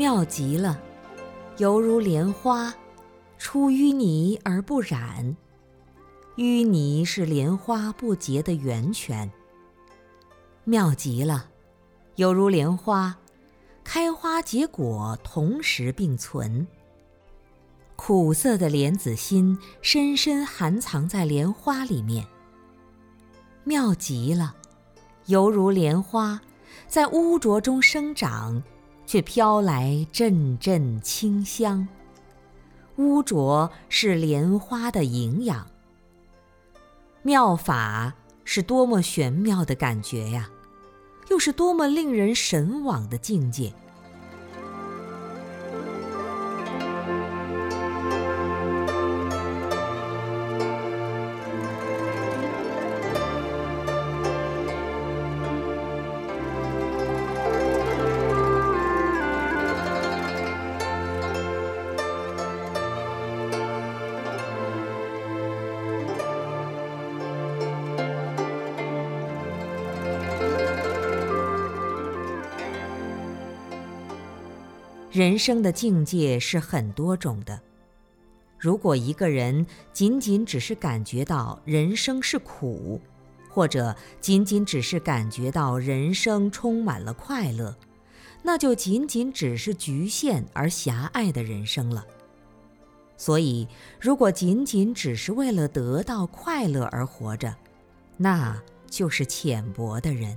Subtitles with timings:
[0.00, 0.80] 妙极了，
[1.58, 2.72] 犹如莲花，
[3.36, 5.36] 出淤泥而不染。
[6.36, 9.30] 淤泥是莲花不结的源泉。
[10.64, 11.50] 妙极了，
[12.16, 13.14] 犹如莲花，
[13.84, 16.66] 开花结果同时并存。
[17.94, 22.26] 苦涩的莲子心深深含藏在莲花里面。
[23.64, 24.56] 妙极了，
[25.26, 26.40] 犹如莲花，
[26.88, 28.62] 在污浊中生长，
[29.10, 31.88] 却飘来阵阵清香。
[32.94, 35.66] 污浊是莲花的营养。
[37.22, 40.48] 妙法是多么玄妙的感觉呀，
[41.28, 43.72] 又是多么令人神往的境界。
[75.20, 77.60] 人生的境界是很多种的。
[78.58, 82.98] 如果一个人仅仅只是感觉到人生是苦，
[83.50, 87.76] 或者仅仅只是感觉到人生充满了快乐，
[88.42, 92.02] 那就仅仅只是局限而狭隘的人生了。
[93.18, 93.68] 所以，
[94.00, 97.54] 如果仅仅只是为了得到快乐而活着，
[98.16, 98.58] 那
[98.88, 100.34] 就是浅薄的人。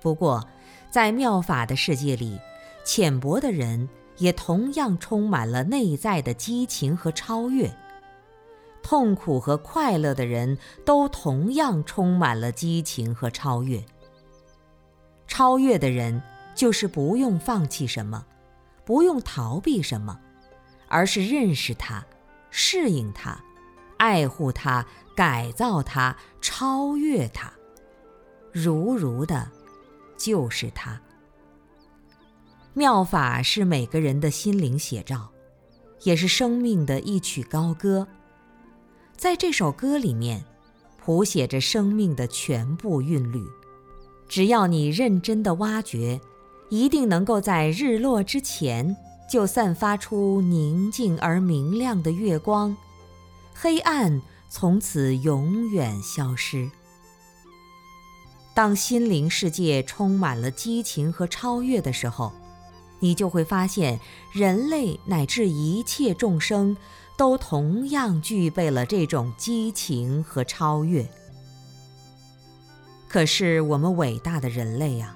[0.00, 0.46] 不过，
[0.88, 2.38] 在妙法的世界里，
[2.84, 7.74] 浅薄的人也同样充满了内在的激情和超越，
[8.82, 13.82] 痛苦和快乐的人都同样充满了激情和超越。
[15.26, 16.22] 超越的人
[16.54, 18.24] 就是不用放弃什么，
[18.84, 20.20] 不用逃避什么，
[20.86, 22.04] 而是认识它，
[22.50, 23.42] 适应它，
[23.96, 27.50] 爱护它，改造它，超越它，
[28.52, 29.50] 如如的，
[30.16, 31.00] 就是它。
[32.76, 35.30] 妙法是每个人的心灵写照，
[36.02, 38.04] 也是生命的一曲高歌。
[39.16, 40.44] 在这首歌里面，
[40.98, 43.44] 谱写着生命的全部韵律。
[44.28, 46.20] 只要你认真的挖掘，
[46.68, 48.96] 一定能够在日落之前
[49.30, 52.76] 就散发出宁静而明亮的月光，
[53.54, 56.68] 黑暗从此永远消失。
[58.52, 62.32] 当心灵世界充满了激情和超越的时候，
[63.04, 64.00] 你就会发现，
[64.32, 66.74] 人类乃至一切众生，
[67.18, 71.06] 都同样具备了这种激情和超越。
[73.06, 75.14] 可是我们伟大的人类呀，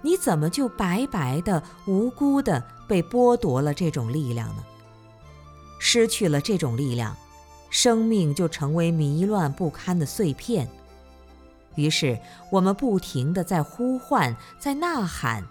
[0.00, 4.64] 你怎么就白白的、无辜的被剥夺了这种力量呢？
[5.78, 7.14] 失去了这种力量，
[7.68, 10.66] 生命就成为迷乱不堪的碎片。
[11.74, 12.18] 于是
[12.50, 15.44] 我们不停的在呼唤，在呐喊。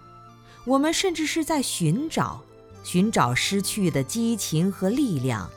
[0.64, 2.42] 我们甚至是在寻找，
[2.84, 5.50] 寻找失去的激情和力量，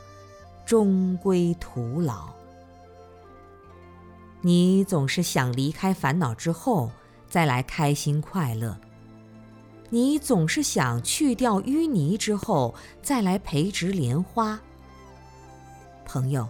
[0.64, 2.28] 终归徒劳。
[4.40, 6.90] 你总是想离开烦恼之后
[7.28, 8.76] 再来开心快乐，
[9.90, 14.58] 你总是想去掉淤泥之后再来培植莲花。
[16.04, 16.48] 朋友，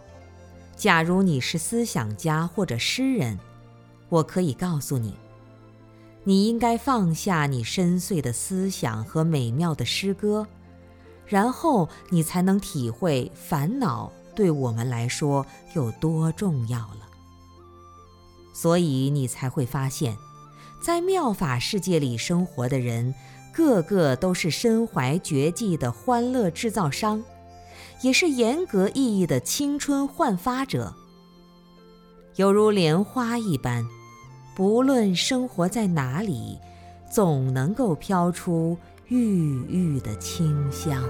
[0.76, 3.38] 假如你是思想家或者诗人，
[4.08, 5.14] 我可以告诉你。
[6.24, 10.46] 你应该放下你深邃的思想和美妙的诗歌，
[11.26, 17.08] 然后你才能体会烦恼对我们来说有多重要了。
[18.54, 20.16] 所以你才会发现，
[20.80, 23.14] 在妙法世界里生活的人，
[23.52, 27.24] 个个都是身怀绝技的欢乐制造商，
[28.02, 30.94] 也是严格意义的青春焕发者，
[32.36, 33.84] 犹如莲花一般。
[34.54, 36.58] 不论生活在哪里，
[37.10, 38.76] 总能够飘出
[39.08, 41.02] 郁郁的清香。